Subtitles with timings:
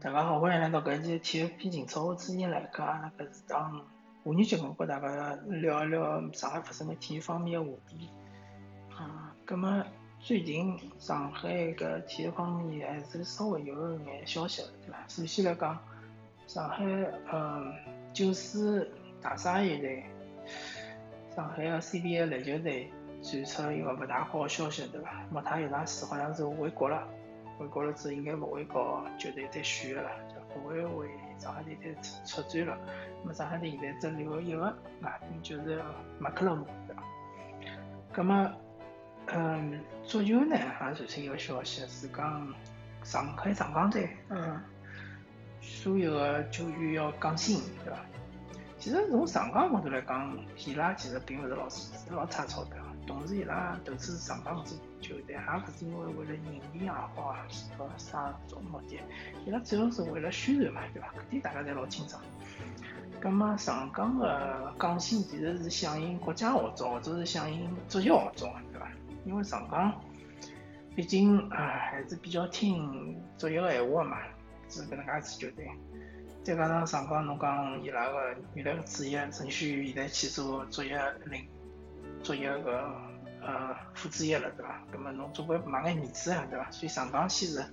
[0.00, 2.06] 大家好，欢迎来到搿期体育篇情操。
[2.06, 3.84] 我主持人来客，阿拉搿是档
[4.24, 8.08] 妇女节目，跟大家聊一聊上海发生的体育方面的话题。
[8.96, 9.84] 啊，葛末
[10.20, 15.04] 最近上海搿体育方面还是稍微有一眼消息，对伐？
[15.06, 15.78] 首先来讲，
[16.46, 16.82] 上海
[17.30, 17.74] 嗯
[18.14, 20.06] 九四大鲨鱼队，
[21.36, 22.90] 上海个 CBA 篮球队
[23.22, 25.24] 传出一个勿大好个消息，对伐？
[25.30, 27.06] 莫泰有场事好像是回国了。
[27.58, 32.78] 回国了之后，应该勿会搞球队再选个了，就勿会为上海队再出出战了。
[33.20, 34.60] 那么上海队现在只留一个
[35.02, 35.82] 外援，就是
[36.20, 37.02] 马克勒姆，对伐？
[38.14, 38.52] 那么，
[39.26, 42.54] 嗯，足球呢，也传出一个消息，是讲
[43.02, 44.60] 上海上港队，嗯，
[45.60, 47.98] 所有个球员要降薪，对伐？
[48.78, 52.76] 其实从上港角度来讲，伊拉其实并勿是老是老差钞票。
[53.08, 59.00] 同时，伊拉投资上港支球队，也勿是因为为了盈利也好啊，是个啥种目的，
[59.46, 61.08] 伊拉主要是为了宣传嘛，对伐？
[61.08, 62.22] 搿点大家侪老清爽。
[63.18, 68.86] 葛末上港个港薪其实是响应国家号召，或者是响应足协号召，对伐？
[69.24, 69.92] 因为上港
[70.94, 71.56] 毕竟啊
[71.90, 74.18] 还是比较听足协个闲话个嘛，
[74.68, 75.66] 是搿能介子球队。
[76.44, 81.48] 再加上上港侬讲伊拉个原来个主席陈戌现在去做足协领。
[82.28, 82.94] 做一个
[83.40, 84.82] 呃副主席了，对伐？
[84.92, 86.70] 那么侬总归买眼面子啊，对伐？
[86.70, 87.64] 所以上港先是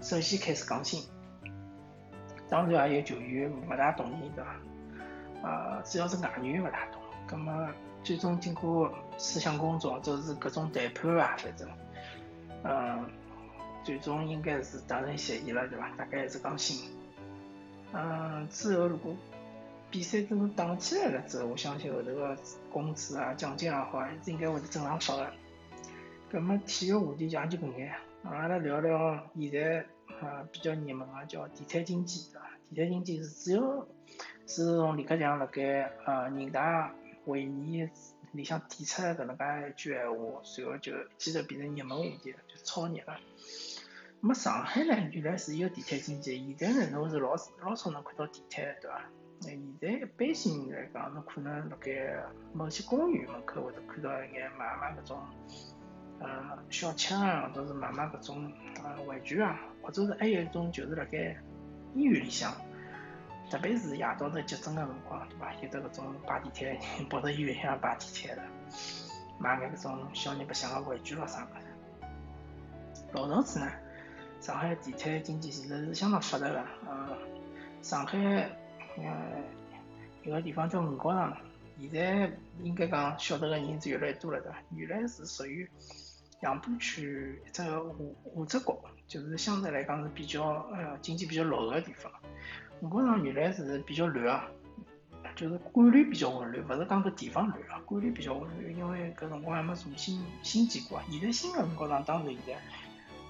[0.00, 1.02] 首先开始降薪，
[2.48, 4.54] 当然也有球员勿大同意，对伐？
[5.42, 7.68] 呃，主要是外援勿大同，那么
[8.04, 8.88] 最终经过
[9.18, 11.68] 思想工作，就是各种谈判啊，反正，
[12.62, 13.10] 嗯，
[13.82, 15.90] 最终应该是达成协议了，对伐？
[15.96, 16.88] 大概还是降薪，
[17.92, 19.12] 嗯，之后如果。
[19.92, 22.34] 比赛真正打起来了之后，我相信后头个
[22.72, 25.30] 工资啊、奖金也好，还是应该会得正常发个。
[26.32, 29.84] 搿么体育话题讲就搿眼，阿拉聊聊现在
[30.18, 32.50] 啊比较热门个叫地产经济，对伐？
[32.70, 33.86] 地产经济是主要
[34.46, 36.94] 是从李克强辣盖呃人大
[37.26, 37.86] 会议
[38.32, 43.20] 里向提出搿能介一句闲话，随后就一记头变成热门话题了，就超热了。
[44.20, 49.04] 么上海呢，原来是有地产经济，现在呢侬是老老少能看到地产，对伐？
[49.42, 51.90] 现在一般性来讲，侬可能辣盖
[52.54, 55.18] 某些公园门口会得看到一眼卖卖搿种，
[56.20, 58.52] 呃，小吃啊，或者是卖卖搿种
[58.84, 61.36] 呃玩具啊，或者是还有一种就是辣盖
[61.94, 62.52] 医院里向，
[63.50, 65.52] 特别是夜到头急诊个辰光，对伐？
[65.54, 68.42] 有得搿种摆地摊，跑到医院里向摆地摊的，
[69.38, 72.06] 卖眼搿种小人白相个玩具咯啥物事。
[73.12, 73.66] 老早子呢，
[74.40, 77.18] 上海地产经济其实是相当发达个，呃，
[77.82, 78.48] 上海。
[78.98, 79.44] 嗯，
[80.22, 81.36] 有个地方叫五角场，
[81.80, 82.30] 现在
[82.62, 84.58] 应该讲晓得个人是越来越多了，对伐？
[84.74, 85.68] 原来是属于
[86.40, 92.12] 杨浦区一只下下只角，就是相对来讲是比较呃经济比较落后个地方。
[92.80, 94.48] 五角场原来是比较乱啊，
[95.36, 101.04] 就是管理比较混乱，勿是讲搿地方乱啊，管理比较混乱，因为搿辰光还没重新新建过啊。
[101.10, 102.60] 现在新个五角场当然现在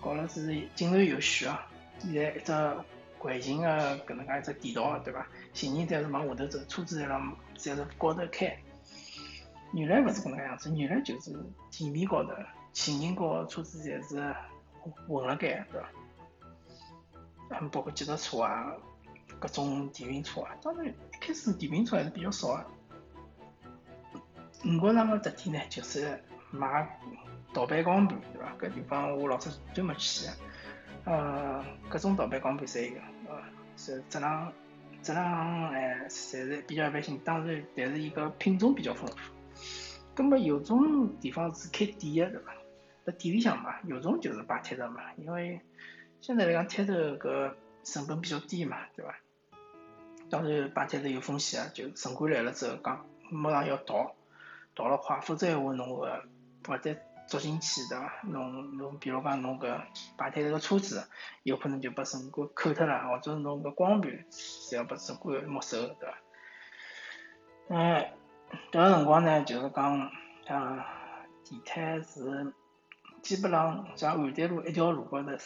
[0.00, 1.66] 搞了是井然有序啊，
[1.98, 2.52] 现在一只
[3.22, 3.68] 环形个
[4.04, 5.24] 搿能介一只地道，对伐？
[5.52, 8.58] 行人侪是往下头走，车子在浪侪是高头开。
[9.72, 11.32] 原来勿是搿能样子，原来就是
[11.70, 12.32] 地面高头，
[12.72, 14.34] 行人和车子侪是
[15.06, 15.88] 混辣盖，对伐？
[17.60, 18.72] 嗯，包括脚踏车啊，
[19.38, 20.56] 各种电瓶车啊。
[20.60, 22.66] 当然，一开始电瓶车还是比较少个。
[24.64, 26.98] 五角场个特点呢，就是卖
[27.52, 28.52] 盗版钢盘，对伐？
[28.58, 30.32] 搿地方我老早专门去个，
[31.04, 33.42] 呃，各种盗版光盘侪有，呃，
[33.76, 34.52] 是质量。
[35.02, 39.16] 质量哎，侪是比较一般性，当然，但是伊个品种比较丰富。
[40.14, 42.54] 葛末有种地方是开店个，对伐？
[43.06, 45.60] 辣店里向嘛，有种就是摆摊头嘛，因为
[46.20, 47.52] 相对来讲摊头搿
[47.82, 49.16] 成本比较低嘛，对伐？
[50.30, 54.14] 当然摆摊头有风险啊，就城管来了之后讲，马上要逃，
[54.76, 56.22] 逃了快，否则闲话侬个
[56.64, 56.94] 或者。
[57.32, 58.12] 捉进去对伐？
[58.24, 59.80] 侬侬比如讲侬搿
[60.18, 61.08] 摆摊头个车子，
[61.44, 66.14] 有可能就被城管扣脱了，或者是侬搿光盘侪要被城管没收，对伐？
[67.70, 68.06] 嗯，
[68.70, 70.10] 迭个辰光呢，就是讲
[70.46, 70.84] 像
[71.42, 72.52] 地摊是
[73.22, 75.38] 基本上像邯郸路一条路高头，侪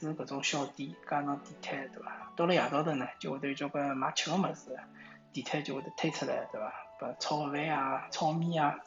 [0.00, 2.32] 是搿种小店加上地摊，对伐？
[2.34, 4.76] 到了夜到头呢，就会得有交关卖吃个物事，
[5.32, 6.72] 地摊就会得推出来，对伐？
[6.98, 8.80] 把炒饭啊、炒面啊。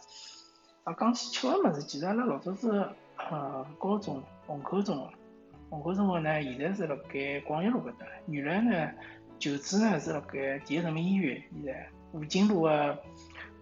[0.83, 2.89] 啊，讲起吃个物事，其实阿拉老早子
[3.29, 5.09] 呃高中虹口中学，
[5.69, 8.05] 虹口中学呢，现在是辣盖广益路搿搭。
[8.27, 8.91] 原来呢，
[9.37, 12.97] 旧址呢是辣盖第一人民医院，现在吴泾路个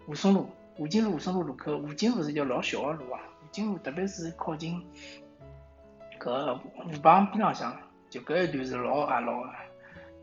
[0.07, 3.19] 吴淞路，吴泾路吴淞路路口，吴泾路是条老小个路啊，
[3.51, 4.81] 经路，特别是靠近
[6.21, 6.61] 搿河
[7.03, 7.75] 浜边浪向，
[8.09, 9.49] 就搿一段是老矮老个。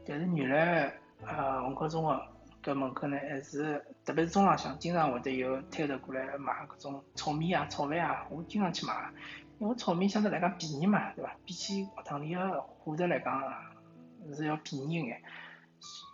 [0.06, 0.90] 但是原来
[1.26, 2.28] 呃虹口中学
[2.66, 9.12] 搿门口呢，还是特别是中浪向，经常会得有摊头过来卖搿种炒面啊、炒饭啊，我经常去买，
[9.60, 11.36] 因为炒面相对来讲便宜嘛，对伐？
[11.44, 13.40] 比起学堂里个伙食来讲，
[14.34, 15.22] 是要便宜一眼，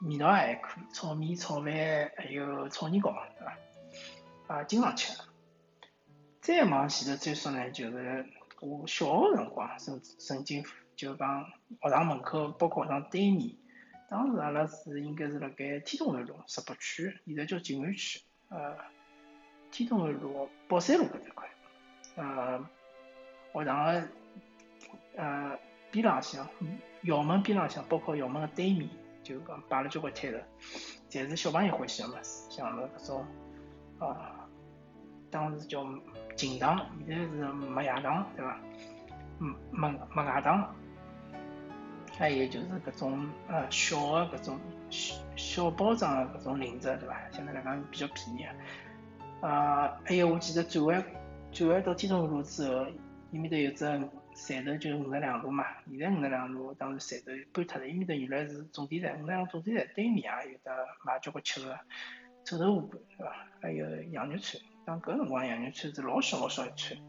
[0.03, 1.73] 味道也还可以，炒面、炒饭
[2.19, 4.55] 还有炒年糕，对伐？
[4.55, 5.19] 啊，经常吃。
[6.43, 8.27] 再往前头再说呢，就是
[8.61, 10.63] 我小学辰光曾曾经
[10.97, 11.47] 就讲
[11.81, 13.57] 学堂门口，包括学堂对面，
[14.13, 18.21] 当时阿拉是应该是辣盖天通南路十八区，现在叫静安区，
[18.51, 18.77] 呃，
[19.71, 21.49] 天通南路宝山路搿块，
[22.17, 22.59] 呃，
[23.55, 24.09] 学堂个
[25.17, 25.59] 呃
[25.91, 26.47] 边浪向，
[27.03, 28.87] 校门边浪向，包括校门个对面，
[29.23, 30.39] 就讲摆了交关摊头，
[31.09, 33.27] 侪是小朋友欢喜个物事，像那搿种
[33.99, 34.47] 啊。
[35.31, 35.83] 当时叫
[36.37, 38.61] 锦堂，现在是麦芽糖，对伐？
[39.41, 40.77] 嗯，麦麦芽糖，
[42.19, 44.61] 还有就是搿种呃小的搿种
[44.91, 47.21] 小小包装的搿种零食，对伐？
[47.33, 48.47] 相对来讲是比较便宜。
[49.41, 51.05] 啊，还有我记得转弯
[51.51, 52.87] 转弯到天通路之后，
[53.33, 54.01] 伊面头有只站
[54.65, 55.65] 头，就五十两路嘛。
[55.91, 60.71] 现在五十两路当时站头搬脱了，伊面头原来是总店站，五十两总店站对面也有得
[61.05, 61.81] 卖交关吃的，
[62.45, 63.37] 臭豆腐干，对伐？
[63.61, 64.63] 还有羊肉串。
[64.85, 67.01] 像搿辰光羊肉串是老小老小一串，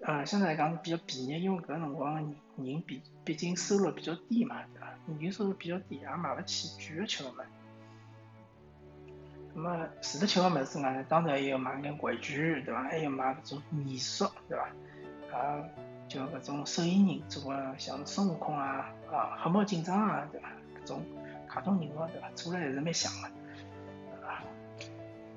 [0.00, 4.88] 呃，相对来讲是比较便宜，因为搿辰光人毕毕竟收入比较低嘛，对伐？
[5.20, 7.42] 人收入比较低，也买勿起贵个吃个物事。
[9.54, 12.84] 那么除了吃个物事外，当然还有买眼玩具，对伐？
[12.84, 14.68] 还有买搿种艺术，对伐？
[15.36, 15.64] 啊，
[16.08, 20.48] 就搿种手艺人做个像孙悟空啊，啊，黑猫警长啊，对伐？
[20.80, 21.02] 搿种
[21.48, 22.30] 卡通人物，对伐？
[22.36, 23.28] 做了还是蛮像个。
[23.28, 24.44] 对伐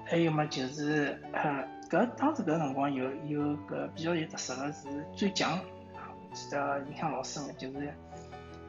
[0.05, 5.59] 还有么，就是呃，搿当时搿辰光有有个比较有特色个是转奖，
[5.93, 7.93] 我记得印象老深个，就是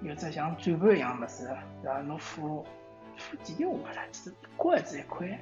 [0.03, 1.49] 有只像转盘一样物事，
[1.85, 2.67] 然后侬付
[3.17, 5.39] 付几钿我勿大记得，一角还是一块，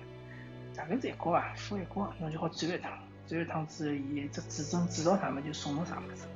[0.76, 2.92] 大概是一角啊，付一角侬就好转一趟，
[3.26, 6.26] 转一趟之后，伊只指针指到啥么就送侬啥物事。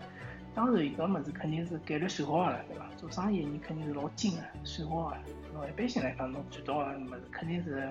[0.54, 2.86] 当然搿物事肯定是概率算好个了，对伐？
[2.96, 5.16] 做生意人肯定是老精个，算好个。
[5.52, 7.86] 侬一般性来讲，侬赚到个物事肯定是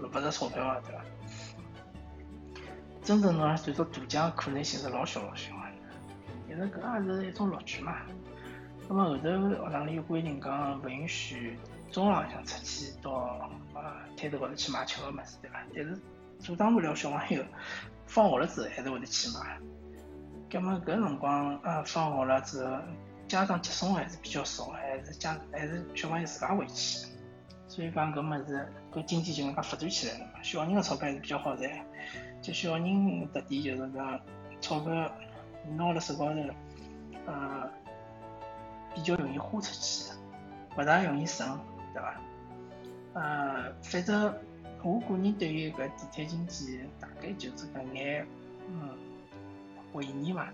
[0.00, 1.04] 落勿着钞票个，对伐？
[3.06, 5.62] 真正侬赚到大奖可能性是老小老小个，
[6.48, 7.98] 但是搿也是一种乐趣嘛。
[8.88, 11.56] 那么后头学堂里有规定讲，勿允许
[11.92, 13.12] 中浪向出去到
[13.74, 15.62] 啊摊头高头去买吃个物事，对伐？
[15.72, 15.96] 但是
[16.40, 17.44] 阻挡不了小朋友，
[18.08, 19.56] 放学了之后还是会得去买。
[20.50, 22.76] 葛末搿辰光啊，放学了之后，
[23.28, 27.06] 家长接送还是比较少，还是家还是小朋友自家回去。
[27.68, 30.42] 所以讲搿物事，搿经济就搿能介发展起来了嘛。
[30.42, 31.70] 小人个钞票还是比较好赚，
[32.42, 34.20] 就小人特点就是讲
[34.60, 35.12] 钞票
[35.76, 36.40] 拿辣手高头，
[37.26, 37.70] 呃，
[38.94, 40.12] 比较容易花出去，
[40.76, 41.58] 勿大容易省，
[41.92, 42.20] 对伐？
[43.14, 44.34] 呃，反正
[44.82, 48.26] 我个人对于搿地摊经济，大概就是搿眼，
[48.68, 48.90] 嗯。
[49.92, 50.48] 回忆嘛，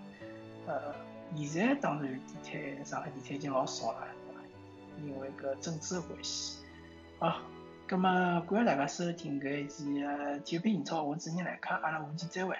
[0.68, 0.94] 呃，
[1.34, 4.40] 现在当然地摊，上海地摊已经老少了，对伐？
[5.02, 6.62] 因为搿政治的关系。
[7.18, 7.40] 好，
[7.92, 9.84] 葛末感谢大家收听搿一期
[10.46, 12.56] 体育频英超，我是主持人来客，阿拉下期再会。